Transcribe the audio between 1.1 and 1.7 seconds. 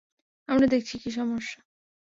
সমস্যা।